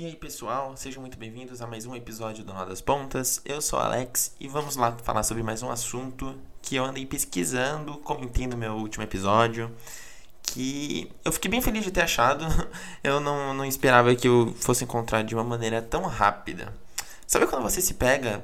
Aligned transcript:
E 0.00 0.06
aí 0.06 0.16
pessoal, 0.16 0.74
sejam 0.78 1.02
muito 1.02 1.18
bem-vindos 1.18 1.60
a 1.60 1.66
mais 1.66 1.84
um 1.84 1.94
episódio 1.94 2.42
do 2.42 2.54
Nó 2.54 2.64
das 2.64 2.80
Pontas. 2.80 3.38
Eu 3.44 3.60
sou 3.60 3.78
Alex 3.78 4.34
e 4.40 4.48
vamos 4.48 4.74
lá 4.74 4.92
falar 5.04 5.22
sobre 5.22 5.42
mais 5.42 5.62
um 5.62 5.70
assunto 5.70 6.34
que 6.62 6.74
eu 6.74 6.86
andei 6.86 7.04
pesquisando, 7.04 7.98
comentei 7.98 8.46
no 8.46 8.56
meu 8.56 8.72
último 8.76 9.04
episódio, 9.04 9.70
que 10.42 11.12
eu 11.22 11.30
fiquei 11.30 11.50
bem 11.50 11.60
feliz 11.60 11.84
de 11.84 11.90
ter 11.90 12.00
achado. 12.00 12.46
Eu 13.04 13.20
não, 13.20 13.52
não 13.52 13.66
esperava 13.66 14.14
que 14.14 14.26
eu 14.26 14.54
fosse 14.58 14.84
encontrar 14.84 15.20
de 15.20 15.34
uma 15.34 15.44
maneira 15.44 15.82
tão 15.82 16.06
rápida. 16.06 16.72
Sabe 17.26 17.46
quando 17.46 17.62
você 17.62 17.82
se 17.82 17.92
pega 17.92 18.42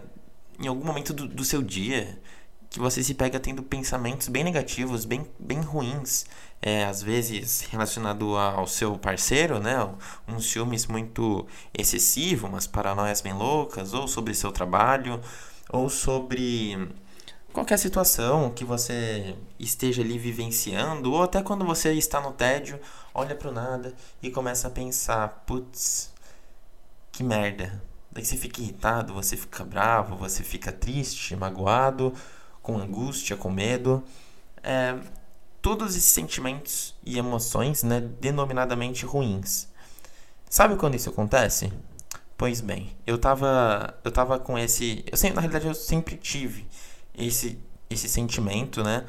em 0.61 0.67
algum 0.67 0.85
momento 0.85 1.15
do, 1.15 1.27
do 1.27 1.43
seu 1.43 1.63
dia 1.63 2.21
que 2.77 2.81
você 2.81 3.03
se 3.03 3.15
pega 3.15 3.41
tendo 3.41 3.63
pensamentos 3.63 4.29
bem 4.29 4.45
negativos, 4.45 5.07
bem, 5.07 5.27
bem 5.39 5.63
ruins, 5.63 6.27
é, 6.61 6.85
às 6.85 7.03
vezes 7.03 7.63
relacionado 7.71 8.37
ao 8.37 8.67
seu 8.67 8.99
parceiro, 8.99 9.59
né? 9.59 9.77
Um 10.29 10.39
ciúmes 10.39 10.87
muito 10.87 11.47
excessivo, 11.73 12.47
umas 12.47 12.67
paranoias 12.67 13.23
bem 13.23 13.33
loucas, 13.33 13.95
ou 13.95 14.07
sobre 14.07 14.35
seu 14.35 14.53
trabalho, 14.53 15.19
ou 15.71 15.89
sobre 15.89 16.91
qualquer 17.51 17.79
situação 17.79 18.51
que 18.51 18.63
você 18.63 19.35
esteja 19.59 20.03
ali 20.03 20.19
vivenciando, 20.19 21.11
ou 21.11 21.23
até 21.23 21.43
quando 21.43 21.65
você 21.65 21.95
está 21.95 22.21
no 22.21 22.33
tédio, 22.33 22.79
olha 23.15 23.35
para 23.35 23.49
o 23.49 23.53
nada 23.53 23.95
e 24.23 24.31
começa 24.31 24.69
a 24.69 24.71
pensar, 24.71 25.45
putz, 25.47 26.13
que 27.11 27.25
merda. 27.25 27.83
Daí 28.13 28.23
você 28.23 28.37
fica 28.37 28.61
irritado, 28.61 29.15
você 29.15 29.35
fica 29.35 29.65
bravo, 29.65 30.15
você 30.15 30.43
fica 30.43 30.71
triste, 30.71 31.35
magoado, 31.35 32.13
com 32.67 32.77
angústia, 32.79 33.37
com 33.37 33.49
medo. 33.49 34.03
É, 34.61 34.97
todos 35.63 35.97
esses 35.97 36.11
sentimentos 36.11 36.97
e 37.05 37.17
emoções, 37.17 37.85
né, 37.85 38.01
denominadamente 38.21 39.07
ruins. 39.07 39.69
Sabe 40.51 40.75
quando 40.75 40.97
isso 40.97 41.09
acontece? 41.09 41.73
Pois 42.37 42.61
bem, 42.61 42.97
eu 43.07 43.17
tava, 43.19 43.95
eu 44.03 44.11
tava 44.11 44.39
com 44.41 44.59
esse, 44.59 45.05
eu 45.11 45.17
sempre, 45.17 45.37
na 45.37 45.43
realidade 45.43 45.67
eu 45.69 45.75
sempre 45.75 46.17
tive 46.17 46.67
esse 47.17 47.57
esse 47.89 48.09
sentimento, 48.09 48.83
né? 48.83 49.05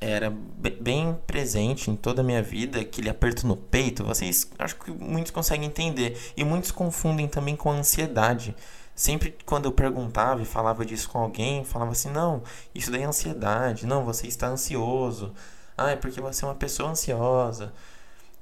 Era 0.00 0.30
bem 0.30 1.18
presente 1.26 1.90
em 1.90 1.96
toda 1.96 2.22
a 2.22 2.24
minha 2.24 2.42
vida, 2.42 2.80
aquele 2.80 3.10
aperto 3.10 3.46
no 3.46 3.56
peito. 3.56 4.04
Vocês 4.04 4.50
acho 4.58 4.76
que 4.76 4.90
muitos 4.90 5.30
conseguem 5.32 5.68
entender 5.68 6.16
e 6.34 6.44
muitos 6.44 6.70
confundem 6.70 7.28
também 7.28 7.54
com 7.54 7.70
a 7.70 7.74
ansiedade. 7.74 8.56
Sempre 8.98 9.38
quando 9.46 9.66
eu 9.66 9.72
perguntava 9.72 10.42
e 10.42 10.44
falava 10.44 10.84
disso 10.84 11.08
com 11.08 11.20
alguém, 11.20 11.64
falava 11.64 11.92
assim: 11.92 12.10
não, 12.10 12.42
isso 12.74 12.90
daí 12.90 13.02
é 13.02 13.04
ansiedade, 13.04 13.86
não, 13.86 14.04
você 14.04 14.26
está 14.26 14.48
ansioso, 14.48 15.32
ah, 15.76 15.90
é 15.92 15.96
porque 15.96 16.20
você 16.20 16.44
é 16.44 16.48
uma 16.48 16.56
pessoa 16.56 16.90
ansiosa. 16.90 17.72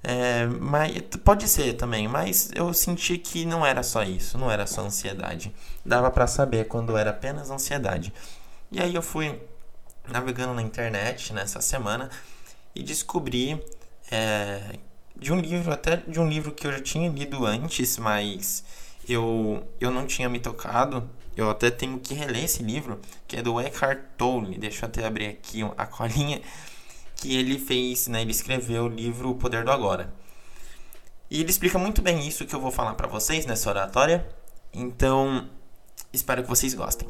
É, 0.03 0.47
mas 0.47 0.93
pode 1.23 1.47
ser 1.47 1.75
também, 1.75 2.09
mas 2.09 2.51
eu 2.55 2.73
senti 2.73 3.19
que 3.19 3.45
não 3.45 3.67
era 3.67 3.83
só 3.83 4.03
isso, 4.03 4.39
não 4.39 4.51
era 4.51 4.67
só 4.67 4.81
ansiedade. 4.81 5.55
Dava 5.85 6.11
para 6.11 6.27
saber 6.27 6.67
quando 6.69 6.97
era 6.97 7.11
apenas 7.11 7.51
ansiedade. 7.51 8.11
E 8.73 8.81
aí 8.81 8.95
eu 8.95 9.03
fui 9.03 9.39
navegando 10.09 10.55
na 10.55 10.63
internet 10.63 11.35
nessa 11.35 11.61
semana 11.61 12.09
e 12.75 12.83
descobri 12.83 13.63
é, 14.11 14.79
de 15.15 15.35
um 15.35 15.39
livro, 15.39 15.71
até 15.71 15.97
de 15.97 16.19
um 16.19 16.27
livro 16.27 16.53
que 16.53 16.67
eu 16.67 16.73
já 16.73 16.81
tinha 16.81 17.11
lido 17.11 17.45
antes, 17.45 17.99
mas 17.99 18.65
eu, 19.09 19.67
eu 19.81 19.91
não 19.91 20.07
tinha 20.07 20.29
me 20.29 20.39
tocado. 20.39 21.09
Eu 21.37 21.51
até 21.51 21.71
tenho 21.71 21.99
que 21.99 22.15
reler 22.15 22.45
esse 22.45 22.63
livro, 22.63 23.01
que 23.29 23.37
é 23.37 23.43
do 23.43 23.61
Eckhart 23.61 24.01
Tolle. 24.17 24.59
Deixa 24.59 24.85
eu 24.85 24.89
até 24.89 25.07
abrir 25.07 25.27
aqui 25.27 25.63
a 25.77 25.87
colinha. 25.87 26.41
Que 27.17 27.37
ele 27.37 27.59
fez, 27.59 28.09
né? 28.09 28.23
Ele 28.23 28.31
escreveu 28.31 28.85
o 28.85 28.89
livro 28.89 29.31
O 29.31 29.35
Poder 29.35 29.65
do 29.65 29.71
Agora. 29.71 30.13
E 31.31 31.41
ele 31.41 31.51
explica 31.51 31.79
muito 31.79 32.03
bem 32.03 32.27
isso 32.27 32.47
que 32.47 32.55
eu 32.55 32.61
vou 32.61 32.71
falar 32.71 32.95
para 32.95 33.09
vocês 33.09 33.47
nessa 33.47 33.69
oratória. 33.69 34.27
Então, 34.73 35.49
espero 36.13 36.43
que 36.43 36.49
vocês 36.49 36.75
gostem. 36.75 37.09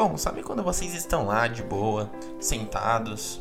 Bom, 0.00 0.16
sabe 0.16 0.42
quando 0.42 0.62
vocês 0.62 0.94
estão 0.94 1.26
lá 1.26 1.46
de 1.46 1.62
boa, 1.62 2.10
sentados, 2.40 3.38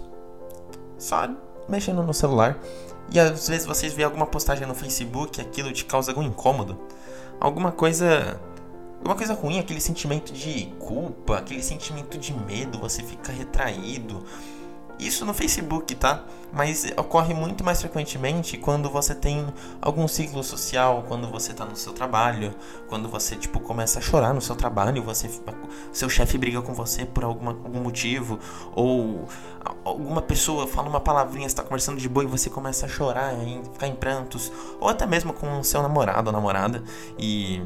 só 0.97 1.29
mexendo 1.69 2.03
no 2.03 2.13
celular, 2.13 2.59
e 3.09 3.17
às 3.17 3.47
vezes 3.47 3.65
vocês 3.65 3.93
veem 3.93 4.03
alguma 4.03 4.25
postagem 4.27 4.67
no 4.67 4.75
Facebook 4.75 5.39
e 5.39 5.41
aquilo 5.41 5.71
te 5.71 5.85
causa 5.85 6.11
algum 6.11 6.21
incômodo? 6.21 6.77
Alguma 7.39 7.71
coisa. 7.71 8.41
Alguma 8.97 9.15
coisa 9.15 9.33
ruim, 9.35 9.57
aquele 9.57 9.79
sentimento 9.79 10.33
de 10.33 10.65
culpa, 10.79 11.37
aquele 11.37 11.63
sentimento 11.63 12.17
de 12.17 12.33
medo, 12.33 12.77
você 12.77 13.01
fica 13.03 13.31
retraído, 13.31 14.21
isso 14.99 15.25
no 15.25 15.33
Facebook, 15.33 15.95
tá? 15.95 16.23
Mas 16.51 16.91
ocorre 16.97 17.33
muito 17.33 17.63
mais 17.63 17.79
frequentemente 17.79 18.57
quando 18.57 18.89
você 18.89 19.15
tem 19.15 19.47
algum 19.81 20.07
ciclo 20.07 20.43
social, 20.43 21.05
quando 21.07 21.27
você 21.29 21.53
tá 21.53 21.63
no 21.63 21.75
seu 21.75 21.93
trabalho, 21.93 22.53
quando 22.87 23.07
você 23.07 23.35
tipo 23.35 23.59
começa 23.59 23.99
a 23.99 24.01
chorar 24.01 24.33
no 24.33 24.41
seu 24.41 24.55
trabalho, 24.55 25.01
você 25.01 25.29
seu 25.93 26.09
chefe 26.09 26.37
briga 26.37 26.61
com 26.61 26.73
você 26.73 27.05
por 27.05 27.23
alguma, 27.23 27.51
algum 27.51 27.79
motivo 27.79 28.39
ou 28.75 29.27
alguma 29.85 30.21
pessoa 30.21 30.67
fala 30.67 30.89
uma 30.89 30.99
palavrinha, 30.99 31.47
está 31.47 31.63
conversando 31.63 31.97
de 31.97 32.09
boa 32.09 32.23
e 32.23 32.27
você 32.27 32.49
começa 32.49 32.85
a 32.85 32.89
chorar, 32.89 33.33
e 33.35 33.61
ficar 33.71 33.87
em 33.87 33.95
prantos, 33.95 34.51
ou 34.79 34.89
até 34.89 35.05
mesmo 35.05 35.31
com 35.33 35.63
seu 35.63 35.81
namorado 35.81 36.27
ou 36.29 36.33
namorada 36.33 36.83
e 37.17 37.61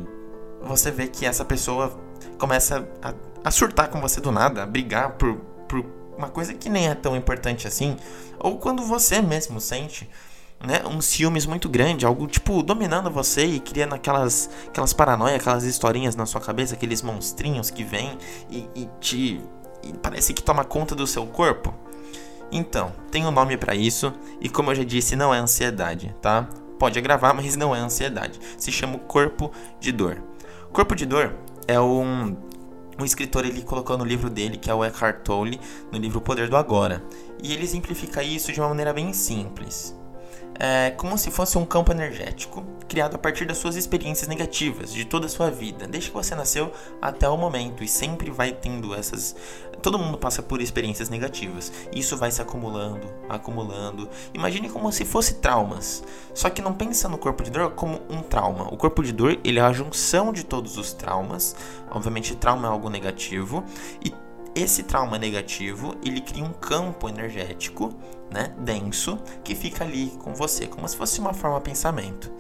você 0.62 0.92
vê 0.92 1.08
que 1.08 1.26
essa 1.26 1.44
pessoa 1.44 1.98
começa 2.38 2.88
a, 3.02 3.14
a 3.44 3.52
surtar 3.52 3.90
com 3.90 4.00
você 4.00 4.22
do 4.22 4.32
nada, 4.32 4.64
a 4.64 4.66
brigar 4.66 5.14
por, 5.14 5.36
por 5.68 5.84
uma 6.18 6.30
coisa 6.30 6.54
que 6.54 6.70
nem 6.70 6.88
é 6.88 6.96
tão 6.96 7.16
importante 7.16 7.68
assim, 7.68 7.98
ou 8.40 8.58
quando 8.58 8.84
você 8.84 9.22
mesmo 9.22 9.60
sente 9.60 10.10
né, 10.66 10.82
um 10.86 11.02
ciúmes 11.02 11.46
muito 11.46 11.68
grande, 11.68 12.06
algo 12.06 12.26
tipo 12.26 12.64
dominando 12.64 13.12
você 13.12 13.46
e 13.46 13.60
criando 13.60 13.96
aquelas, 13.96 14.50
aquelas 14.68 14.94
paranoias, 14.94 15.42
aquelas 15.42 15.64
historinhas 15.64 16.16
na 16.16 16.26
sua 16.26 16.40
cabeça, 16.40 16.74
aqueles 16.74 17.02
monstrinhos 17.02 17.70
que 17.70 17.84
vêm 17.84 18.18
e, 18.50 18.68
e 18.74 18.90
te 19.00 19.42
e 19.84 19.92
parece 20.02 20.34
que 20.34 20.42
toma 20.42 20.64
conta 20.64 20.96
do 20.96 21.06
seu 21.06 21.26
corpo. 21.26 21.74
Então, 22.50 22.94
tem 23.12 23.26
um 23.26 23.32
nome 23.32 23.58
para 23.58 23.76
isso 23.76 24.14
e 24.40 24.48
como 24.48 24.72
eu 24.72 24.76
já 24.76 24.84
disse, 24.84 25.16
não 25.16 25.34
é 25.34 25.40
ansiedade, 25.40 26.16
tá? 26.22 26.48
Pode 26.80 26.98
agravar, 26.98 27.34
mas 27.34 27.58
não 27.58 27.76
é 27.76 27.80
ansiedade. 27.80 28.40
Se 28.58 28.72
chama 28.72 28.98
corpo 29.00 29.52
de 29.80 29.92
dor. 29.92 30.24
Corpo 30.72 30.96
de 30.96 31.06
dor 31.06 31.36
é 31.68 31.80
um 31.80 32.38
um 33.00 33.06
escritor 33.06 33.46
ele 33.46 33.62
colocou 33.62 33.98
no 33.98 34.06
livro 34.06 34.30
dele, 34.30 34.58
que 34.58 34.70
é 34.70 34.74
o 34.74 34.84
Eckhart 34.84 35.24
Tolle, 35.24 35.60
no 35.92 35.98
livro 35.98 36.20
O 36.20 36.22
Poder 36.22 36.50
do 36.50 36.58
Agora. 36.58 37.04
E 37.42 37.54
ele 37.54 37.68
simplifica 37.68 38.24
isso 38.24 38.52
de 38.52 38.60
uma 38.60 38.70
maneira 38.70 38.94
bem 38.94 39.12
simples. 39.14 39.96
É 40.60 40.92
como 40.92 41.18
se 41.18 41.32
fosse 41.32 41.58
um 41.58 41.66
campo 41.66 41.92
energético 41.92 42.64
criado 42.88 43.16
a 43.16 43.18
partir 43.18 43.46
das 43.46 43.58
suas 43.58 43.76
experiências 43.76 44.28
negativas 44.28 44.94
de 44.94 45.04
toda 45.04 45.26
a 45.26 45.30
sua 45.30 45.50
vida, 45.50 45.88
desde 45.88 46.12
que 46.12 46.16
você 46.16 46.36
nasceu 46.36 46.72
até 47.02 47.28
o 47.28 47.36
momento, 47.36 47.84
e 47.84 47.88
sempre 47.88 48.30
vai 48.30 48.52
tendo 48.52 48.94
essas. 48.94 49.36
Todo 49.82 49.98
mundo 49.98 50.18
passa 50.18 50.44
por 50.44 50.62
experiências 50.62 51.10
negativas, 51.10 51.72
e 51.92 52.00
isso 52.00 52.16
vai 52.16 52.30
se 52.30 52.42
acumulando, 52.42 53.08
acumulando. 53.28 54.08
Imagine 54.34 54.70
como 54.70 54.92
se 54.92 55.06
fosse 55.06 55.36
traumas. 55.36 56.04
Só 56.34 56.50
que 56.50 56.62
não 56.62 56.74
pensa 56.74 57.10
no 57.10 57.18
corpo 57.18 57.44
de 57.44 57.50
dor 57.50 57.72
como 57.72 58.00
um 58.08 58.22
trauma. 58.22 58.72
O 58.72 58.78
corpo 58.78 59.04
de 59.04 59.12
dor 59.12 59.40
ele 59.44 59.60
é 59.60 59.62
a 59.64 59.74
junção 59.74 60.32
de 60.32 60.46
todos 60.46 60.78
os 60.78 60.94
traumas. 60.94 61.56
Obviamente, 61.90 62.36
trauma 62.36 62.68
é 62.68 62.72
algo 62.72 62.90
negativo, 62.90 63.64
e 64.06 64.14
esse 64.56 64.84
trauma 64.84 65.18
negativo 65.18 65.96
ele 66.04 66.22
cria 66.22 66.44
um 66.44 66.54
campo 66.54 67.10
energético 67.10 67.94
né, 68.32 68.54
denso 68.60 69.18
que 69.44 69.56
fica 69.56 69.84
ali 69.84 70.12
com 70.20 70.34
você, 70.34 70.68
como 70.68 70.88
se 70.88 70.96
fosse 70.96 71.20
uma 71.20 71.34
forma 71.34 71.58
de 71.58 71.64
pensamento 71.66 72.32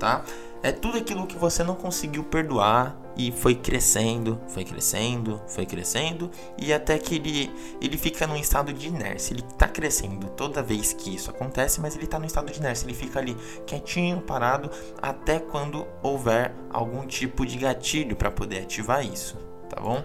tá? 0.00 0.24
É 0.62 0.72
tudo 0.72 0.98
aquilo 0.98 1.26
que 1.26 1.38
você 1.38 1.62
não 1.62 1.74
conseguiu 1.74 2.24
perdoar 2.24 2.94
e 3.16 3.32
foi 3.32 3.54
crescendo, 3.54 4.38
foi 4.48 4.64
crescendo, 4.64 5.40
foi 5.46 5.64
crescendo 5.64 6.30
e 6.58 6.72
até 6.72 6.98
que 6.98 7.14
ele, 7.14 7.50
ele 7.80 7.96
fica 7.96 8.26
num 8.26 8.36
estado 8.36 8.72
de 8.72 8.88
inércia. 8.88 9.34
Ele 9.34 9.42
tá 9.56 9.68
crescendo 9.68 10.28
toda 10.30 10.62
vez 10.62 10.92
que 10.92 11.14
isso 11.14 11.30
acontece, 11.30 11.80
mas 11.80 11.96
ele 11.96 12.06
tá 12.06 12.18
no 12.18 12.26
estado 12.26 12.50
de 12.50 12.58
inércia. 12.58 12.86
Ele 12.86 12.94
fica 12.94 13.20
ali 13.20 13.34
quietinho, 13.66 14.20
parado, 14.20 14.70
até 15.00 15.38
quando 15.38 15.86
houver 16.02 16.54
algum 16.68 17.06
tipo 17.06 17.46
de 17.46 17.56
gatilho 17.56 18.14
para 18.14 18.30
poder 18.30 18.62
ativar 18.62 19.04
isso, 19.04 19.38
tá 19.68 19.80
bom? 19.80 20.02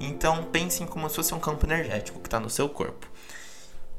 Então 0.00 0.44
pensem 0.44 0.86
como 0.86 1.08
se 1.08 1.16
fosse 1.16 1.34
um 1.34 1.38
campo 1.38 1.66
energético 1.66 2.18
que 2.18 2.26
está 2.26 2.40
no 2.40 2.48
seu 2.48 2.68
corpo. 2.68 3.06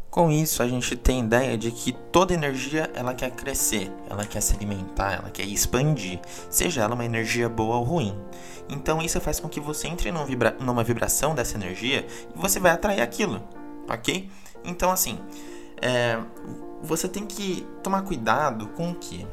Com 0.10 0.30
isso, 0.30 0.62
a 0.62 0.68
gente 0.68 0.94
tem 0.98 1.22
ideia 1.22 1.58
de 1.58 1.72
que 1.72 1.94
toda 1.94 2.34
energia 2.34 2.92
ela 2.94 3.14
quer 3.14 3.32
crescer, 3.32 3.90
ela 4.10 4.26
quer 4.26 4.42
se 4.42 4.54
alimentar, 4.54 5.14
ela 5.14 5.30
quer 5.30 5.46
expandir, 5.46 6.20
seja 6.50 6.82
ela 6.82 6.96
uma 6.96 7.06
energia 7.06 7.48
boa 7.48 7.78
ou 7.78 7.84
ruim. 7.84 8.20
Então 8.68 9.02
isso 9.02 9.22
faz 9.22 9.40
com 9.40 9.48
que 9.48 9.62
você 9.62 9.88
entre 9.88 10.12
numa, 10.12 10.26
vibra 10.26 10.58
numa 10.60 10.84
vibração 10.84 11.34
dessa 11.34 11.56
energia 11.56 12.06
e 12.36 12.38
você 12.38 12.60
vai 12.60 12.72
atrair 12.72 13.00
aquilo, 13.00 13.42
ok? 13.90 14.30
Então 14.66 14.92
assim, 14.92 15.18
é, 15.82 16.20
você 16.82 17.08
tem 17.08 17.26
que 17.26 17.66
tomar 17.82 18.02
cuidado 18.02 18.68
com 18.68 18.92
o 18.92 18.96
que? 18.96 19.26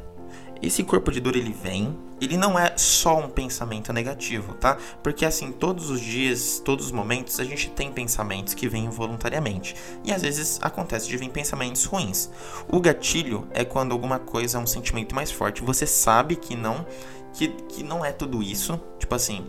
Esse 0.63 0.83
corpo 0.83 1.11
de 1.13 1.21
dor 1.21 1.37
ele 1.37 1.53
vem, 1.53 1.97
ele 2.21 2.37
não 2.37 2.59
é 2.59 2.77
só 2.77 3.19
um 3.19 3.29
pensamento 3.29 3.93
negativo, 3.93 4.55
tá? 4.55 4.77
Porque 5.03 5.25
assim, 5.25 5.53
todos 5.53 5.89
os 5.89 6.01
dias, 6.01 6.61
todos 6.65 6.87
os 6.87 6.93
momentos, 6.93 7.39
a 7.39 7.45
gente 7.45 7.71
tem 7.71 7.93
pensamentos 7.93 8.55
que 8.55 8.69
vêm 8.69 8.89
voluntariamente. 8.89 9.77
E 10.05 10.13
às 10.13 10.23
vezes 10.23 10.59
acontece 10.61 11.09
de 11.09 11.17
vir 11.17 11.31
pensamentos 11.31 11.85
ruins. 11.85 12.31
O 12.69 12.81
gatilho 12.81 13.47
é 13.53 13.65
quando 13.65 13.93
alguma 13.93 14.19
coisa 14.19 14.59
é 14.59 14.61
um 14.61 14.67
sentimento 14.67 15.15
mais 15.15 15.31
forte. 15.31 15.63
Você 15.63 15.87
sabe 15.87 16.37
que 16.37 16.57
não 16.57 16.85
que, 17.33 17.49
que 17.69 17.83
não 17.85 18.05
é 18.05 18.11
tudo 18.11 18.43
isso. 18.43 18.81
Tipo 18.99 19.15
assim, 19.15 19.47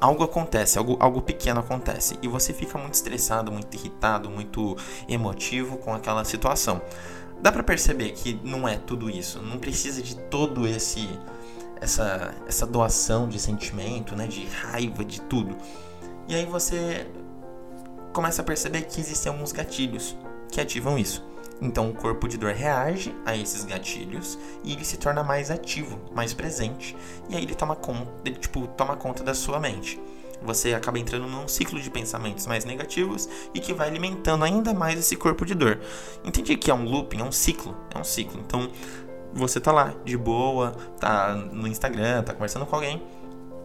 algo 0.00 0.22
acontece, 0.22 0.76
algo, 0.76 0.96
algo 1.00 1.22
pequeno 1.22 1.60
acontece. 1.60 2.18
E 2.20 2.28
você 2.28 2.52
fica 2.52 2.76
muito 2.76 2.94
estressado, 2.94 3.50
muito 3.50 3.74
irritado, 3.74 4.28
muito 4.28 4.76
emotivo 5.08 5.78
com 5.78 5.94
aquela 5.94 6.24
situação 6.24 6.82
dá 7.42 7.50
para 7.50 7.62
perceber 7.62 8.12
que 8.12 8.40
não 8.44 8.66
é 8.68 8.76
tudo 8.78 9.10
isso, 9.10 9.42
não 9.42 9.58
precisa 9.58 10.00
de 10.00 10.16
todo 10.16 10.66
esse 10.66 11.08
essa 11.80 12.32
essa 12.46 12.64
doação 12.64 13.28
de 13.28 13.40
sentimento, 13.40 14.14
né, 14.14 14.26
de 14.26 14.46
raiva, 14.46 15.04
de 15.04 15.20
tudo. 15.20 15.56
E 16.28 16.34
aí 16.34 16.46
você 16.46 17.06
começa 18.12 18.40
a 18.42 18.44
perceber 18.44 18.82
que 18.82 19.00
existem 19.00 19.32
alguns 19.32 19.50
gatilhos 19.50 20.16
que 20.50 20.60
ativam 20.60 20.96
isso. 20.96 21.24
Então 21.60 21.90
o 21.90 21.94
corpo 21.94 22.28
de 22.28 22.36
dor 22.36 22.52
reage 22.52 23.14
a 23.24 23.36
esses 23.36 23.64
gatilhos 23.64 24.38
e 24.64 24.72
ele 24.72 24.84
se 24.84 24.96
torna 24.96 25.22
mais 25.22 25.50
ativo, 25.50 25.98
mais 26.12 26.32
presente, 26.32 26.96
e 27.28 27.36
aí 27.36 27.42
ele 27.42 27.54
toma 27.54 27.76
conta, 27.76 28.10
ele, 28.24 28.36
tipo, 28.36 28.66
toma 28.68 28.96
conta 28.96 29.22
da 29.22 29.34
sua 29.34 29.60
mente 29.60 30.00
você 30.44 30.74
acaba 30.74 30.98
entrando 30.98 31.26
num 31.26 31.46
ciclo 31.48 31.80
de 31.80 31.90
pensamentos 31.90 32.46
mais 32.46 32.64
negativos 32.64 33.28
e 33.54 33.60
que 33.60 33.72
vai 33.72 33.88
alimentando 33.88 34.44
ainda 34.44 34.74
mais 34.74 34.98
esse 34.98 35.16
corpo 35.16 35.44
de 35.44 35.54
dor. 35.54 35.80
Entendi 36.24 36.56
que 36.56 36.70
é 36.70 36.74
um 36.74 36.84
looping, 36.84 37.20
é 37.20 37.24
um 37.24 37.32
ciclo, 37.32 37.76
é 37.94 37.98
um 37.98 38.04
ciclo. 38.04 38.40
Então, 38.40 38.70
você 39.32 39.60
tá 39.60 39.72
lá 39.72 39.94
de 40.04 40.16
boa, 40.16 40.72
tá 41.00 41.34
no 41.34 41.66
Instagram, 41.66 42.22
tá 42.22 42.32
conversando 42.32 42.66
com 42.66 42.76
alguém, 42.76 43.02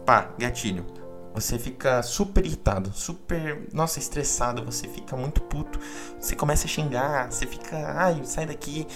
pá, 0.06 0.30
gatilho. 0.38 0.86
Você 1.34 1.58
fica 1.58 2.02
super 2.02 2.44
irritado, 2.44 2.90
super, 2.92 3.68
nossa, 3.72 3.98
estressado, 3.98 4.64
você 4.64 4.88
fica 4.88 5.16
muito 5.16 5.40
puto, 5.42 5.78
você 6.18 6.34
começa 6.34 6.66
a 6.66 6.68
xingar, 6.68 7.30
você 7.30 7.46
fica, 7.46 7.76
ai, 7.96 8.20
sai 8.24 8.46
daqui. 8.46 8.86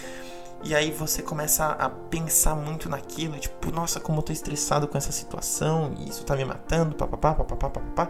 E 0.65 0.75
aí 0.77 0.93
você 0.93 1.23
começa 1.23 1.67
a 1.67 1.89
pensar 1.89 2.55
muito 2.55 2.89
naquilo, 2.89 3.37
tipo, 3.39 3.73
nossa, 3.73 3.99
como 3.99 4.19
eu 4.19 4.23
tô 4.23 4.33
estressado 4.33 4.87
com 4.87 4.97
essa 4.97 5.11
situação, 5.11 5.93
isso 6.07 6.25
tá 6.25 6.37
me 6.37 6.45
matando, 6.45 6.95
papapá, 6.95 7.35
papapá, 7.35 7.69
papapá. 7.69 8.09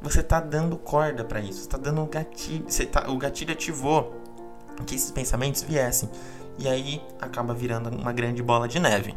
Você 0.00 0.22
tá 0.22 0.40
dando 0.40 0.76
corda 0.78 1.22
para 1.22 1.40
isso, 1.40 1.60
você 1.60 1.68
tá 1.68 1.76
dando 1.76 2.02
o 2.02 2.06
gatilho, 2.06 2.64
você 2.66 2.86
tá, 2.86 3.10
o 3.10 3.18
gatilho 3.18 3.52
ativou 3.52 4.14
que 4.86 4.94
esses 4.94 5.10
pensamentos 5.10 5.62
viessem. 5.62 6.08
E 6.58 6.66
aí 6.66 7.02
acaba 7.20 7.52
virando 7.52 7.90
uma 7.90 8.12
grande 8.12 8.42
bola 8.42 8.66
de 8.66 8.80
neve, 8.80 9.14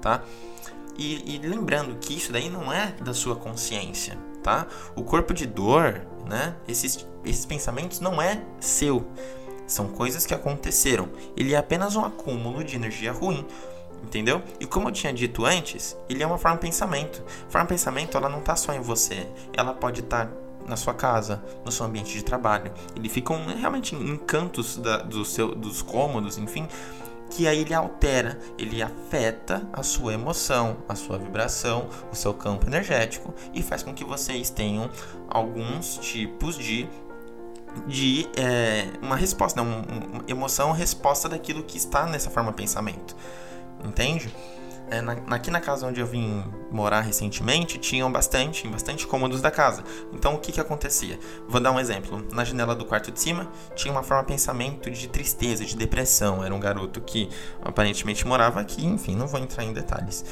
tá? 0.00 0.22
E, 0.96 1.34
e 1.34 1.38
lembrando 1.38 1.96
que 1.96 2.16
isso 2.16 2.32
daí 2.32 2.48
não 2.48 2.72
é 2.72 2.92
da 3.00 3.12
sua 3.12 3.34
consciência, 3.34 4.16
tá? 4.42 4.66
O 4.94 5.02
corpo 5.02 5.34
de 5.34 5.44
dor, 5.44 6.02
né? 6.24 6.54
Esses, 6.68 7.06
esses 7.24 7.44
pensamentos 7.44 7.98
não 7.98 8.22
é 8.22 8.42
seu 8.60 9.04
são 9.66 9.88
coisas 9.88 10.24
que 10.26 10.34
aconteceram. 10.34 11.08
Ele 11.36 11.54
é 11.54 11.56
apenas 11.56 11.96
um 11.96 12.04
acúmulo 12.04 12.62
de 12.62 12.76
energia 12.76 13.12
ruim. 13.12 13.44
Entendeu? 14.02 14.42
E 14.60 14.66
como 14.66 14.88
eu 14.88 14.92
tinha 14.92 15.12
dito 15.12 15.44
antes, 15.44 15.96
ele 16.08 16.22
é 16.22 16.26
uma 16.26 16.38
forma 16.38 16.56
de 16.56 16.62
pensamento. 16.62 17.24
Forma 17.48 17.66
de 17.66 17.74
pensamento, 17.74 18.16
ela 18.16 18.28
não 18.28 18.38
está 18.38 18.54
só 18.54 18.72
em 18.72 18.80
você. 18.80 19.26
Ela 19.52 19.72
pode 19.72 20.00
estar 20.00 20.26
tá 20.26 20.32
na 20.66 20.76
sua 20.76 20.94
casa, 20.94 21.42
no 21.64 21.72
seu 21.72 21.86
ambiente 21.86 22.12
de 22.12 22.22
trabalho. 22.22 22.72
Ele 22.94 23.08
fica 23.08 23.32
um, 23.32 23.46
realmente 23.46 23.94
em 23.94 24.16
cantos 24.16 24.76
da, 24.76 24.98
do 24.98 25.24
seu, 25.24 25.54
dos 25.54 25.82
cômodos, 25.82 26.38
enfim, 26.38 26.68
que 27.30 27.46
aí 27.46 27.60
ele 27.60 27.74
altera, 27.74 28.38
ele 28.58 28.82
afeta 28.82 29.66
a 29.72 29.82
sua 29.82 30.14
emoção, 30.14 30.78
a 30.88 30.94
sua 30.94 31.18
vibração, 31.18 31.88
o 32.12 32.14
seu 32.14 32.32
campo 32.32 32.66
energético 32.66 33.34
e 33.52 33.62
faz 33.62 33.82
com 33.82 33.92
que 33.92 34.04
vocês 34.04 34.50
tenham 34.50 34.90
alguns 35.28 35.98
tipos 35.98 36.56
de 36.56 36.88
de 37.86 38.28
é, 38.36 38.88
uma 39.02 39.16
resposta, 39.16 39.62
né? 39.62 39.68
uma 39.68 40.24
emoção 40.28 40.72
resposta 40.72 41.28
daquilo 41.28 41.62
que 41.62 41.76
está 41.76 42.06
nessa 42.06 42.30
forma 42.30 42.50
de 42.50 42.56
pensamento. 42.56 43.16
Entende? 43.84 44.32
É, 44.88 45.00
na, 45.00 45.14
aqui 45.34 45.50
na 45.50 45.60
casa 45.60 45.84
onde 45.86 46.00
eu 46.00 46.06
vim 46.06 46.44
morar 46.70 47.00
recentemente, 47.00 47.76
tinham 47.76 48.10
bastante, 48.10 48.68
bastante 48.68 49.06
cômodos 49.06 49.40
da 49.40 49.50
casa. 49.50 49.82
Então 50.12 50.34
o 50.34 50.38
que, 50.38 50.52
que 50.52 50.60
acontecia? 50.60 51.18
Vou 51.48 51.60
dar 51.60 51.72
um 51.72 51.80
exemplo. 51.80 52.24
Na 52.32 52.44
janela 52.44 52.74
do 52.74 52.84
quarto 52.84 53.10
de 53.10 53.20
cima 53.20 53.50
tinha 53.74 53.90
uma 53.90 54.02
forma 54.02 54.22
de 54.22 54.28
pensamento 54.28 54.90
de 54.90 55.08
tristeza, 55.08 55.64
de 55.64 55.76
depressão. 55.76 56.44
Era 56.44 56.54
um 56.54 56.60
garoto 56.60 57.00
que 57.00 57.28
aparentemente 57.62 58.26
morava 58.26 58.60
aqui, 58.60 58.86
enfim, 58.86 59.16
não 59.16 59.26
vou 59.26 59.40
entrar 59.40 59.64
em 59.64 59.72
detalhes. 59.72 60.24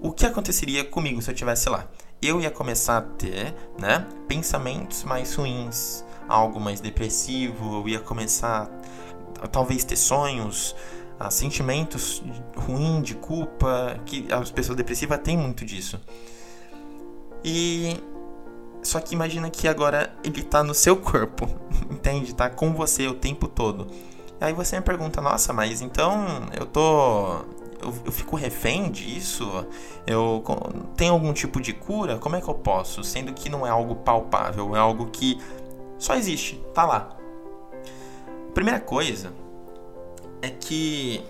O 0.00 0.12
que 0.12 0.24
aconteceria 0.26 0.84
comigo 0.84 1.20
se 1.20 1.30
eu 1.30 1.34
estivesse 1.34 1.68
lá? 1.68 1.86
Eu 2.22 2.40
ia 2.40 2.50
começar 2.50 2.98
a 2.98 3.02
ter 3.02 3.54
né, 3.78 4.06
pensamentos 4.26 5.04
mais 5.04 5.34
ruins, 5.34 6.04
algo 6.28 6.60
mais 6.60 6.80
depressivo, 6.80 7.80
eu 7.80 7.88
ia 7.88 8.00
começar 8.00 8.70
a, 9.40 9.48
talvez 9.48 9.84
ter 9.84 9.96
sonhos, 9.96 10.74
a, 11.18 11.30
sentimentos 11.30 12.22
ruins 12.56 13.02
de 13.02 13.14
culpa, 13.14 13.98
que 14.06 14.26
as 14.32 14.50
pessoas 14.50 14.76
depressivas 14.76 15.18
têm 15.18 15.36
muito 15.36 15.64
disso. 15.64 16.00
E 17.44 17.96
só 18.82 19.00
que 19.00 19.14
imagina 19.14 19.50
que 19.50 19.66
agora 19.66 20.14
ele 20.22 20.42
tá 20.42 20.62
no 20.62 20.74
seu 20.74 20.96
corpo, 20.96 21.48
entende? 21.90 22.34
Tá 22.34 22.50
com 22.50 22.72
você 22.72 23.06
o 23.08 23.14
tempo 23.14 23.48
todo. 23.48 23.86
Aí 24.40 24.52
você 24.52 24.76
me 24.76 24.82
pergunta, 24.82 25.20
nossa, 25.20 25.52
mas 25.52 25.80
então 25.80 26.26
eu 26.58 26.66
tô. 26.66 27.44
Eu, 27.80 27.94
eu 28.06 28.12
fico 28.12 28.36
refém 28.36 28.90
disso? 28.90 29.66
Eu 30.06 30.42
tenho 30.96 31.12
algum 31.12 31.32
tipo 31.32 31.60
de 31.60 31.72
cura? 31.72 32.18
Como 32.18 32.36
é 32.36 32.40
que 32.40 32.48
eu 32.48 32.54
posso? 32.54 33.02
Sendo 33.02 33.32
que 33.32 33.48
não 33.48 33.66
é 33.66 33.70
algo 33.70 33.96
palpável, 33.96 34.74
é 34.76 34.78
algo 34.78 35.06
que 35.06 35.38
só 36.04 36.14
existe, 36.16 36.62
tá 36.74 36.84
lá. 36.84 37.16
Primeira 38.52 38.78
coisa 38.78 39.32
é 40.42 40.50
que 40.50 41.24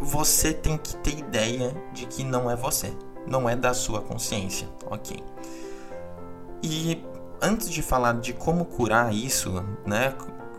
você 0.00 0.54
tem 0.54 0.78
que 0.78 0.96
ter 0.96 1.18
ideia 1.18 1.76
de 1.92 2.06
que 2.06 2.24
não 2.24 2.50
é 2.50 2.56
você, 2.56 2.90
não 3.26 3.46
é 3.46 3.54
da 3.54 3.74
sua 3.74 4.00
consciência, 4.00 4.66
ok? 4.86 5.22
E 6.62 7.04
antes 7.42 7.68
de 7.68 7.82
falar 7.82 8.14
de 8.14 8.32
como 8.32 8.64
curar 8.64 9.12
isso, 9.12 9.62
né? 9.84 10.14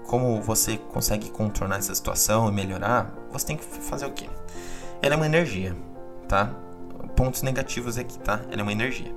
Como 0.06 0.40
você 0.44 0.78
consegue 0.78 1.32
contornar 1.32 1.80
essa 1.80 1.96
situação 1.96 2.48
e 2.48 2.52
melhorar, 2.52 3.16
você 3.32 3.48
tem 3.48 3.58
que 3.58 3.66
fazer 3.66 4.06
o 4.06 4.12
quê? 4.12 4.30
Ela 5.02 5.16
é 5.16 5.18
uma 5.18 5.26
energia, 5.26 5.76
tá? 6.30 6.54
Pontos 7.16 7.42
negativos 7.42 7.98
aqui, 7.98 8.20
tá? 8.20 8.42
Ela 8.52 8.62
é 8.62 8.64
uma 8.64 8.72
energia. 8.72 9.12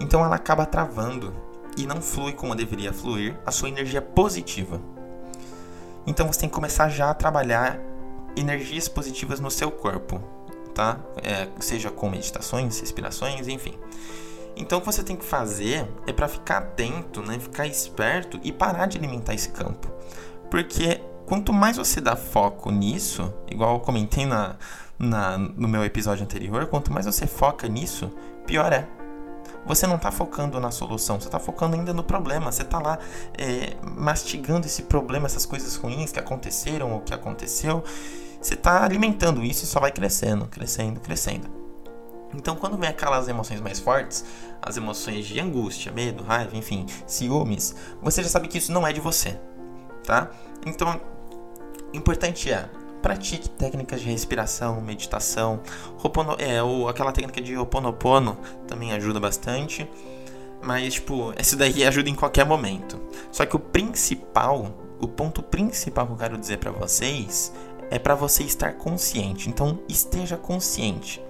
Então 0.00 0.24
ela 0.24 0.34
acaba 0.34 0.66
travando 0.66 1.32
e 1.82 1.86
não 1.86 2.00
flui 2.00 2.32
como 2.32 2.54
deveria 2.54 2.92
fluir 2.92 3.36
a 3.46 3.50
sua 3.50 3.68
energia 3.68 4.02
positiva. 4.02 4.80
Então 6.06 6.26
você 6.26 6.40
tem 6.40 6.48
que 6.48 6.54
começar 6.54 6.88
já 6.88 7.10
a 7.10 7.14
trabalhar 7.14 7.78
energias 8.36 8.88
positivas 8.88 9.40
no 9.40 9.50
seu 9.50 9.70
corpo, 9.70 10.20
tá? 10.74 10.98
É, 11.22 11.48
seja 11.60 11.90
com 11.90 12.08
meditações, 12.08 12.80
respirações, 12.80 13.48
enfim. 13.48 13.74
Então 14.56 14.78
o 14.78 14.80
que 14.80 14.86
você 14.86 15.02
tem 15.02 15.16
que 15.16 15.24
fazer 15.24 15.86
é 16.06 16.12
para 16.12 16.28
ficar 16.28 16.58
atento, 16.58 17.22
né? 17.22 17.38
Ficar 17.38 17.66
esperto 17.66 18.38
e 18.42 18.52
parar 18.52 18.86
de 18.86 18.98
alimentar 18.98 19.34
esse 19.34 19.50
campo, 19.50 19.90
porque 20.50 21.00
quanto 21.26 21.52
mais 21.52 21.76
você 21.76 22.00
dá 22.00 22.16
foco 22.16 22.70
nisso, 22.70 23.32
igual 23.50 23.74
eu 23.74 23.80
comentei 23.80 24.26
na, 24.26 24.56
na, 24.98 25.38
no 25.38 25.68
meu 25.68 25.84
episódio 25.84 26.24
anterior, 26.24 26.66
quanto 26.66 26.92
mais 26.92 27.06
você 27.06 27.26
foca 27.26 27.68
nisso, 27.68 28.10
pior 28.46 28.72
é 28.72 28.86
você 29.66 29.86
não 29.86 29.96
está 29.96 30.10
focando 30.10 30.58
na 30.58 30.70
solução, 30.70 31.20
você 31.20 31.28
está 31.28 31.38
focando 31.38 31.76
ainda 31.76 31.92
no 31.92 32.02
problema. 32.02 32.50
Você 32.50 32.62
está 32.62 32.78
lá 32.78 32.98
é, 33.36 33.76
mastigando 33.82 34.66
esse 34.66 34.82
problema, 34.84 35.26
essas 35.26 35.46
coisas 35.46 35.76
ruins 35.76 36.12
que 36.12 36.18
aconteceram 36.18 36.92
ou 36.92 37.00
que 37.00 37.14
aconteceu. 37.14 37.84
Você 38.40 38.54
está 38.54 38.84
alimentando 38.84 39.44
isso 39.44 39.64
e 39.64 39.66
só 39.66 39.78
vai 39.78 39.92
crescendo, 39.92 40.46
crescendo, 40.46 40.98
crescendo. 41.00 41.48
Então, 42.34 42.54
quando 42.56 42.78
vem 42.78 42.88
aquelas 42.88 43.28
emoções 43.28 43.60
mais 43.60 43.78
fortes, 43.80 44.24
as 44.62 44.76
emoções 44.76 45.26
de 45.26 45.38
angústia, 45.40 45.90
medo, 45.90 46.22
raiva, 46.22 46.56
enfim, 46.56 46.86
ciúmes, 47.06 47.74
você 48.00 48.22
já 48.22 48.28
sabe 48.28 48.48
que 48.48 48.58
isso 48.58 48.72
não 48.72 48.86
é 48.86 48.92
de 48.92 49.00
você, 49.00 49.38
tá? 50.04 50.30
Então, 50.64 51.00
importante 51.92 52.52
é 52.52 52.68
pratique 53.00 53.48
técnicas 53.48 54.00
de 54.00 54.10
respiração, 54.10 54.80
meditação. 54.80 55.60
É, 56.38 56.62
o, 56.62 56.88
aquela 56.88 57.12
técnica 57.12 57.40
de 57.40 57.56
Ho'oponopono 57.56 58.36
também 58.66 58.92
ajuda 58.92 59.18
bastante. 59.18 59.88
Mas, 60.62 60.94
tipo, 60.94 61.32
esse 61.38 61.56
daí 61.56 61.84
ajuda 61.86 62.08
em 62.08 62.14
qualquer 62.14 62.44
momento. 62.44 63.00
Só 63.32 63.44
que 63.46 63.56
o 63.56 63.58
principal, 63.58 64.72
o 65.00 65.08
ponto 65.08 65.42
principal 65.42 66.06
que 66.06 66.12
eu 66.12 66.16
quero 66.16 66.38
dizer 66.38 66.58
para 66.58 66.70
vocês 66.70 67.52
é 67.90 67.98
para 67.98 68.14
você 68.14 68.42
estar 68.44 68.74
consciente. 68.74 69.48
Então, 69.48 69.80
esteja 69.88 70.36
consciente, 70.36 71.20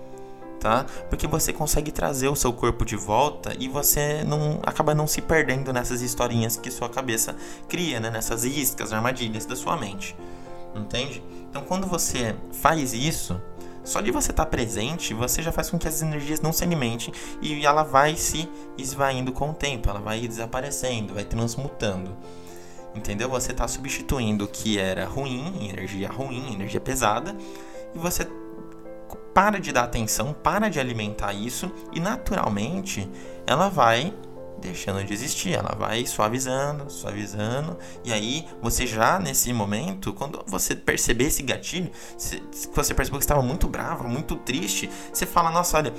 tá? 0.59 0.85
Porque 1.09 1.27
você 1.27 1.53
consegue 1.53 1.91
trazer 1.91 2.29
o 2.29 2.37
seu 2.37 2.53
corpo 2.53 2.85
de 2.85 2.97
volta 2.97 3.55
e 3.59 3.69
você 3.69 4.23
não 4.25 4.61
acaba 4.62 4.95
não 4.95 5.07
se 5.07 5.23
perdendo 5.23 5.73
nessas 5.73 6.03
historinhas 6.03 6.57
que 6.57 6.71
sua 6.71 6.89
cabeça 6.89 7.35
cria, 7.69 8.00
né? 8.00 8.11
Nessas 8.11 8.45
iscas, 8.45 8.93
armadilhas 8.93 9.47
da 9.47 9.57
sua 9.57 9.77
mente 9.77 10.15
Entende? 10.75 11.23
Então 11.49 11.62
quando 11.62 11.87
você 11.87 12.37
faz 12.53 12.93
isso, 12.93 13.41
só 13.83 14.00
de 14.00 14.11
você 14.11 14.31
estar 14.31 14.45
tá 14.45 14.50
presente, 14.50 15.15
você 15.15 15.43
já 15.43 15.50
faz 15.50 15.71
com 15.71 15.79
que 15.79 15.89
as 15.89 16.03
energias 16.03 16.41
não 16.41 16.53
se 16.53 16.62
alimentem 16.62 17.12
e 17.41 17.65
ela 17.65 17.83
vai 17.83 18.17
se 18.17 18.49
esvaindo 18.77 19.33
com 19.33 19.50
o 19.50 19.55
tempo, 19.55 19.89
ela 19.89 20.00
vai 20.00 20.21
desaparecendo, 20.21 21.15
vai 21.15 21.25
transmutando. 21.25 22.17
Entendeu? 22.95 23.29
Você 23.31 23.53
está 23.53 23.67
substituindo 23.69 24.45
o 24.45 24.49
que 24.49 24.79
era 24.79 25.07
ruim, 25.07 25.69
energia 25.71 26.09
ruim, 26.09 26.55
energia 26.55 26.81
pesada, 26.81 27.37
e 27.95 27.99
você 27.99 28.27
para 29.33 29.61
de 29.61 29.73
dar 29.73 29.85
atenção, 29.85 30.33
para 30.33 30.69
de 30.69 30.81
alimentar 30.81 31.33
isso 31.33 31.71
e 31.93 32.00
naturalmente 32.00 33.09
ela 33.47 33.69
vai 33.69 34.12
deixando 34.61 35.02
de 35.05 35.12
existir, 35.12 35.55
ela 35.55 35.75
vai 35.79 36.07
suavizando, 36.07 36.90
suavizando, 36.90 37.79
e 38.05 38.12
aí 38.12 38.47
você 38.61 38.87
já 38.87 39.19
nesse 39.19 39.52
momento, 39.52 40.12
quando 40.12 40.43
você 40.47 40.75
perceber 40.75 41.25
esse 41.25 41.43
gatilho, 41.43 41.90
se, 42.17 42.43
você 42.75 42.95
percebeu 42.95 43.19
que 43.19 43.25
estava 43.25 43.43
muito 43.43 43.67
brava, 43.67 44.05
muito 44.05 44.37
triste, 44.37 44.90
você 45.12 45.26
fala: 45.26 45.50
Nossa, 45.50 45.79
olha, 45.79 45.93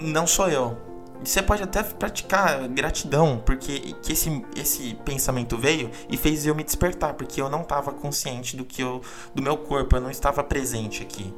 não 0.00 0.26
sou 0.26 0.48
eu. 0.48 0.76
Você 1.22 1.42
pode 1.42 1.62
até 1.62 1.82
praticar 1.82 2.68
gratidão, 2.68 3.42
porque 3.46 3.94
que 4.02 4.12
esse, 4.12 4.44
esse 4.56 4.94
pensamento 5.04 5.56
veio 5.56 5.90
e 6.10 6.16
fez 6.16 6.44
eu 6.44 6.54
me 6.54 6.62
despertar, 6.62 7.14
porque 7.14 7.40
eu 7.40 7.48
não 7.48 7.62
estava 7.62 7.92
consciente 7.92 8.56
do 8.56 8.64
que 8.64 8.82
eu, 8.82 9.00
do 9.34 9.42
meu 9.42 9.56
corpo, 9.56 9.96
eu 9.96 10.00
não 10.00 10.10
estava 10.10 10.42
presente 10.44 11.02
aqui. 11.02 11.32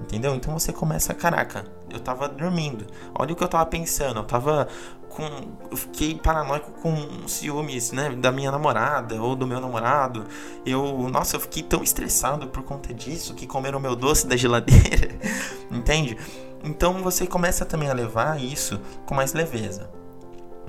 Entendeu? 0.00 0.34
Então 0.34 0.58
você 0.58 0.72
começa, 0.72 1.12
caraca, 1.12 1.64
eu 1.90 2.00
tava 2.00 2.28
dormindo. 2.28 2.86
Olha 3.14 3.32
o 3.32 3.36
que 3.36 3.42
eu 3.42 3.48
tava 3.48 3.66
pensando. 3.66 4.20
Eu 4.20 4.24
tava 4.24 4.68
com. 5.08 5.24
Eu 5.70 5.76
fiquei 5.76 6.14
paranoico 6.14 6.70
com 6.80 7.26
ciúmes, 7.26 7.92
né? 7.92 8.10
Da 8.10 8.30
minha 8.30 8.50
namorada 8.50 9.20
ou 9.20 9.34
do 9.34 9.46
meu 9.46 9.60
namorado. 9.60 10.24
Eu. 10.64 11.08
Nossa, 11.10 11.36
eu 11.36 11.40
fiquei 11.40 11.62
tão 11.62 11.82
estressado 11.82 12.46
por 12.48 12.62
conta 12.62 12.94
disso 12.94 13.34
que 13.34 13.46
comeram 13.46 13.80
meu 13.80 13.96
doce 13.96 14.26
da 14.26 14.36
geladeira. 14.36 15.18
Entende? 15.70 16.16
Então 16.62 17.02
você 17.02 17.26
começa 17.26 17.64
também 17.64 17.90
a 17.90 17.92
levar 17.92 18.40
isso 18.40 18.80
com 19.04 19.14
mais 19.14 19.32
leveza. 19.32 19.90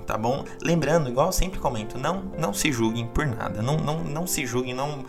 Tá 0.06 0.18
bom? 0.18 0.44
Lembrando, 0.62 1.08
igual 1.08 1.28
eu 1.28 1.32
sempre 1.32 1.60
comento, 1.60 1.96
não, 1.96 2.24
não 2.36 2.52
se 2.52 2.72
julguem 2.72 3.06
por 3.06 3.28
nada. 3.28 3.62
Não, 3.62 3.78
não, 3.78 4.04
não 4.04 4.26
se 4.26 4.44
julguem, 4.44 4.74
não 4.74 5.06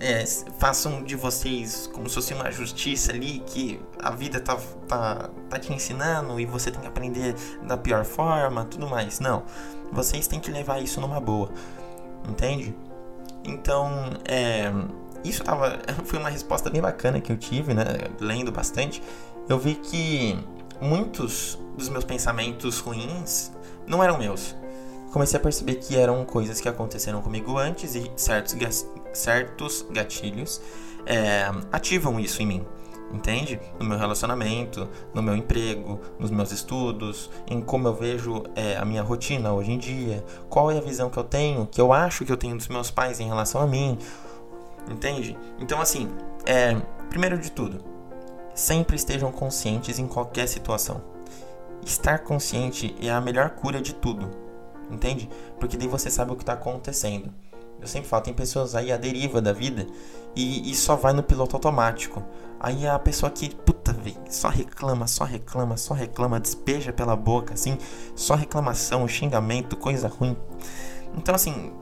é, 0.00 0.24
façam 0.58 1.02
de 1.02 1.14
vocês 1.14 1.86
como 1.92 2.08
se 2.08 2.14
fosse 2.14 2.32
uma 2.32 2.50
justiça 2.50 3.12
ali 3.12 3.40
que 3.46 3.78
a 3.98 4.10
vida 4.10 4.40
tá, 4.40 4.58
tá, 4.88 5.28
tá 5.50 5.58
te 5.58 5.72
ensinando 5.74 6.40
e 6.40 6.46
você 6.46 6.70
tem 6.70 6.80
que 6.80 6.86
aprender 6.86 7.34
da 7.62 7.76
pior 7.76 8.04
forma, 8.04 8.64
tudo 8.64 8.88
mais. 8.88 9.20
Não. 9.20 9.42
Vocês 9.92 10.26
têm 10.26 10.40
que 10.40 10.50
levar 10.50 10.82
isso 10.82 11.00
numa 11.02 11.20
boa. 11.20 11.50
Entende? 12.26 12.74
Então, 13.44 13.90
é, 14.24 14.72
isso 15.22 15.44
tava, 15.44 15.78
foi 16.04 16.18
uma 16.18 16.30
resposta 16.30 16.70
bem 16.70 16.80
bacana 16.80 17.20
que 17.20 17.30
eu 17.30 17.36
tive, 17.36 17.74
né? 17.74 17.84
Lendo 18.18 18.50
bastante. 18.50 19.02
Eu 19.48 19.58
vi 19.58 19.74
que 19.74 20.38
muitos 20.80 21.58
dos 21.76 21.90
meus 21.90 22.04
pensamentos 22.04 22.78
ruins 22.78 23.52
não 23.86 24.02
eram 24.02 24.16
meus 24.16 24.56
comecei 25.10 25.38
a 25.38 25.42
perceber 25.42 25.74
que 25.76 25.96
eram 25.96 26.24
coisas 26.24 26.60
que 26.60 26.68
aconteceram 26.68 27.20
comigo 27.20 27.58
antes 27.58 27.94
e 27.94 28.10
certos, 28.16 28.54
certos 29.12 29.86
gatilhos 29.90 30.60
é, 31.06 31.50
ativam 31.72 32.18
isso 32.18 32.42
em 32.42 32.46
mim. 32.46 32.66
Entende? 33.12 33.60
No 33.78 33.84
meu 33.84 33.98
relacionamento, 33.98 34.88
no 35.12 35.20
meu 35.20 35.34
emprego, 35.34 36.00
nos 36.16 36.30
meus 36.30 36.52
estudos, 36.52 37.28
em 37.48 37.60
como 37.60 37.88
eu 37.88 37.94
vejo 37.94 38.44
é, 38.54 38.76
a 38.76 38.84
minha 38.84 39.02
rotina 39.02 39.52
hoje 39.52 39.72
em 39.72 39.78
dia, 39.78 40.24
qual 40.48 40.70
é 40.70 40.78
a 40.78 40.80
visão 40.80 41.10
que 41.10 41.18
eu 41.18 41.24
tenho, 41.24 41.66
que 41.66 41.80
eu 41.80 41.92
acho 41.92 42.24
que 42.24 42.30
eu 42.30 42.36
tenho 42.36 42.56
dos 42.56 42.68
meus 42.68 42.88
pais 42.88 43.18
em 43.18 43.26
relação 43.26 43.60
a 43.60 43.66
mim. 43.66 43.98
Entende? 44.88 45.36
Então, 45.58 45.80
assim, 45.80 46.08
é, 46.46 46.80
primeiro 47.08 47.36
de 47.36 47.50
tudo, 47.50 47.84
sempre 48.54 48.94
estejam 48.94 49.32
conscientes 49.32 49.98
em 49.98 50.06
qualquer 50.06 50.46
situação. 50.46 51.02
Estar 51.84 52.20
consciente 52.20 52.94
é 53.02 53.10
a 53.10 53.20
melhor 53.20 53.50
cura 53.50 53.80
de 53.80 53.92
tudo 53.92 54.50
entende? 54.90 55.28
Porque 55.58 55.76
daí 55.76 55.88
você 55.88 56.10
sabe 56.10 56.32
o 56.32 56.36
que 56.36 56.42
está 56.42 56.54
acontecendo. 56.54 57.32
Eu 57.80 57.86
sempre 57.86 58.08
falo, 58.08 58.22
tem 58.22 58.34
pessoas 58.34 58.74
aí 58.74 58.92
à 58.92 58.96
deriva 58.96 59.40
da 59.40 59.52
vida 59.52 59.86
e, 60.36 60.70
e 60.70 60.74
só 60.74 60.96
vai 60.96 61.12
no 61.12 61.22
piloto 61.22 61.56
automático. 61.56 62.22
Aí 62.58 62.86
a 62.86 62.98
pessoa 62.98 63.30
que, 63.30 63.54
puta, 63.54 63.92
véio, 63.92 64.18
só 64.28 64.48
reclama, 64.48 65.06
só 65.06 65.24
reclama, 65.24 65.76
só 65.78 65.94
reclama, 65.94 66.38
despeja 66.38 66.92
pela 66.92 67.16
boca, 67.16 67.54
assim, 67.54 67.78
só 68.14 68.34
reclamação, 68.34 69.08
xingamento, 69.08 69.76
coisa 69.76 70.08
ruim. 70.08 70.36
Então, 71.16 71.34
assim, 71.34 71.72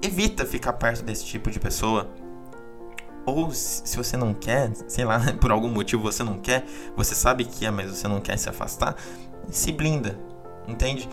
evita 0.00 0.46
ficar 0.46 0.72
perto 0.72 1.04
desse 1.04 1.24
tipo 1.26 1.50
de 1.50 1.60
pessoa. 1.60 2.08
Ou 3.26 3.52
se 3.52 3.96
você 3.96 4.16
não 4.16 4.34
quer, 4.34 4.72
sei 4.88 5.04
lá, 5.04 5.20
por 5.38 5.52
algum 5.52 5.68
motivo 5.68 6.02
você 6.02 6.24
não 6.24 6.38
quer, 6.38 6.64
você 6.96 7.14
sabe 7.14 7.44
que 7.44 7.66
é, 7.66 7.70
mas 7.70 7.90
você 7.90 8.08
não 8.08 8.20
quer 8.20 8.38
se 8.38 8.48
afastar, 8.48 8.96
se 9.50 9.70
blinda, 9.70 10.18
entende? 10.66 11.08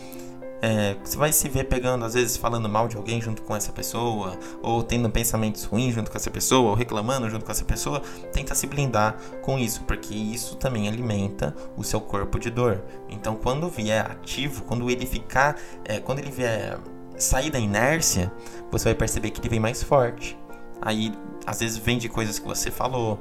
É, 0.62 0.96
você 1.02 1.18
vai 1.18 1.32
se 1.32 1.48
ver 1.48 1.66
pegando, 1.66 2.04
às 2.04 2.14
vezes, 2.14 2.36
falando 2.36 2.68
mal 2.68 2.88
de 2.88 2.98
alguém 2.98 3.22
junto 3.22 3.42
com 3.42 3.56
essa 3.56 3.72
pessoa, 3.72 4.38
ou 4.62 4.84
tendo 4.84 5.10
pensamentos 5.10 5.64
ruins 5.64 5.96
junto 5.96 6.12
com 6.12 6.18
essa 6.18 6.30
pessoa, 6.30 6.72
ou 6.72 6.76
reclamando 6.76 7.30
junto 7.30 7.46
com 7.46 7.52
essa 7.52 7.64
pessoa. 7.64 8.02
Tenta 8.34 8.54
se 8.54 8.68
blindar 8.68 9.18
com 9.42 9.58
isso, 9.58 9.84
porque 9.84 10.14
isso 10.14 10.58
também 10.58 10.88
alimenta 10.88 11.56
o 11.78 11.84
seu 11.84 12.02
corpo 12.02 12.38
de 12.38 12.50
dor. 12.50 12.84
Então, 13.10 13.36
quando 13.36 13.70
vier 13.70 14.06
ativo, 14.06 14.64
quando 14.64 14.90
ele 14.90 15.06
ficar, 15.06 15.56
é, 15.86 16.00
quando 16.00 16.20
ele 16.20 16.32
vier 16.32 16.78
sair 17.18 17.50
da 17.50 17.60
inércia, 17.60 18.32
você 18.70 18.86
vai 18.86 18.96
perceber 18.96 19.32
que 19.32 19.40
ele 19.40 19.50
vem 19.50 19.60
mais 19.60 19.82
forte. 19.82 20.38
Aí, 20.82 21.14
às 21.46 21.62
vezes, 21.62 21.78
vem 21.78 21.98
de 21.98 22.10
coisas 22.10 22.38
que 22.38 22.46
você 22.46 22.70
falou, 22.70 23.20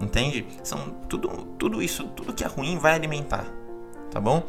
entende? 0.00 0.46
São 0.62 0.90
tudo, 1.08 1.28
tudo 1.58 1.82
isso, 1.82 2.04
tudo 2.08 2.32
que 2.32 2.44
é 2.44 2.46
ruim 2.46 2.78
vai 2.78 2.94
alimentar, 2.94 3.46
tá 4.10 4.20
bom? 4.20 4.42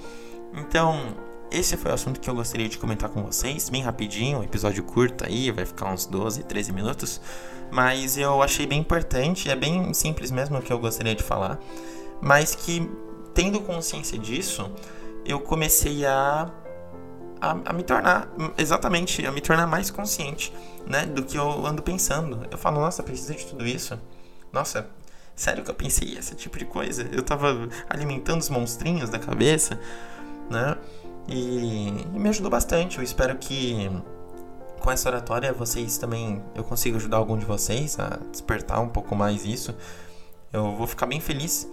Então, 0.54 1.16
esse 1.52 1.76
foi 1.78 1.92
o 1.92 1.94
assunto 1.94 2.20
que 2.20 2.30
eu 2.30 2.36
gostaria 2.36 2.70
de 2.70 2.78
comentar 2.78 3.10
com 3.10 3.24
vocês, 3.24 3.70
bem 3.70 3.82
rapidinho, 3.82 4.40
um 4.40 4.44
episódio 4.44 4.84
curto 4.84 5.26
aí, 5.26 5.52
vai 5.52 5.66
ficar 5.66 5.92
uns 5.92 6.06
12, 6.06 6.44
13 6.44 6.72
minutos, 6.72 7.20
mas 7.72 8.18
eu 8.18 8.42
achei 8.42 8.68
bem 8.68 8.80
importante, 8.80 9.50
é 9.50 9.56
bem 9.56 9.94
simples 9.94 10.32
mesmo 10.32 10.58
o 10.58 10.62
que 10.62 10.72
eu 10.72 10.80
gostaria 10.80 11.16
de 11.16 11.24
falar, 11.24 11.60
mas 12.22 12.56
que 12.56 12.90
tendo 13.34 13.62
consciência 13.62 14.18
disso, 14.18 14.70
eu 15.26 15.40
comecei 15.40 16.06
a, 16.06 16.52
a, 17.40 17.52
a 17.66 17.74
me 17.74 17.84
tornar, 17.84 18.30
exatamente, 18.58 19.26
a 19.26 19.32
me 19.32 19.42
tornar 19.42 19.68
mais 19.68 19.90
consciente, 19.90 20.54
né, 20.86 21.06
do 21.06 21.24
que 21.24 21.38
eu 21.38 21.66
ando 21.66 21.82
pensando. 21.82 22.48
Eu 22.50 22.58
falo, 22.58 22.80
nossa, 22.80 23.04
precisa 23.04 23.34
de 23.34 23.46
tudo 23.46 23.66
isso? 23.66 24.00
Nossa, 24.52 24.88
sério 25.36 25.64
que 25.64 25.70
eu 25.70 25.76
pensei 25.76 26.18
esse 26.18 26.36
tipo 26.36 26.58
de 26.58 26.66
coisa? 26.66 27.08
Eu 27.12 27.24
tava 27.24 27.70
alimentando 27.90 28.42
os 28.42 28.50
monstrinhos 28.50 29.10
da 29.10 29.20
cabeça, 29.20 29.80
né? 30.50 30.76
E, 31.30 31.90
e, 32.16 32.20
me 32.20 32.30
ajudou 32.30 32.50
bastante. 32.50 32.98
Eu 32.98 33.04
espero 33.04 33.38
que 33.38 33.90
com 34.80 34.92
essa 34.92 35.10
oratória 35.10 35.54
vocês 35.54 35.98
também 35.98 36.42
eu 36.56 36.64
consiga 36.64 36.98
ajudar 36.98 37.18
algum 37.18 37.38
de 37.38 37.46
vocês 37.46 38.00
a 38.00 38.20
despertar 38.32 38.80
um 38.82 38.90
pouco 38.90 39.16
mais 39.16 39.46
isso. 39.46 39.76
Eu 40.52 40.76
vou 40.76 40.88
ficar 40.88 41.06
bem 41.06 41.20
feliz. 41.20 41.70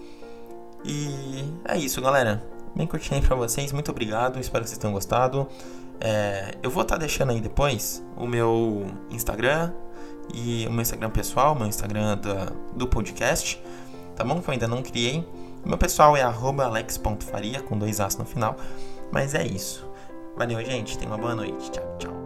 E 0.84 1.44
é 1.64 1.76
isso, 1.78 2.00
galera. 2.00 2.44
Bem 2.74 2.86
curtinho 2.86 3.18
aí 3.18 3.26
pra 3.26 3.34
vocês. 3.34 3.72
Muito 3.72 3.90
obrigado. 3.90 4.38
Espero 4.38 4.62
que 4.62 4.68
vocês 4.68 4.78
tenham 4.78 4.92
gostado. 4.92 5.48
É, 6.00 6.54
eu 6.62 6.70
vou 6.70 6.82
estar 6.82 6.96
tá 6.96 7.00
deixando 7.00 7.32
aí 7.32 7.40
depois 7.40 8.04
o 8.16 8.26
meu 8.26 8.86
Instagram 9.10 9.72
e 10.34 10.66
o 10.66 10.72
meu 10.72 10.82
Instagram 10.82 11.08
pessoal, 11.10 11.54
meu 11.54 11.66
Instagram 11.66 12.18
da, 12.18 12.52
do 12.74 12.86
podcast, 12.86 13.62
tá 14.14 14.22
bom? 14.22 14.40
Que 14.42 14.48
eu 14.48 14.52
ainda 14.52 14.68
não 14.68 14.82
criei. 14.82 15.26
O 15.64 15.68
meu 15.68 15.78
pessoal 15.78 16.16
é 16.16 16.22
alex.faria 16.22 17.62
com 17.62 17.78
dois 17.78 17.98
as 17.98 18.16
no 18.16 18.26
final. 18.26 18.56
Mas 19.10 19.34
é 19.34 19.46
isso. 19.46 19.88
Valeu, 20.36 20.62
gente. 20.64 20.98
Tenha 20.98 21.10
uma 21.10 21.18
boa 21.18 21.34
noite. 21.34 21.70
Tchau, 21.70 21.96
tchau. 21.98 22.25